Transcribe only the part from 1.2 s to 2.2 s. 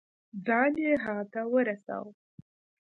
ته ورساوه.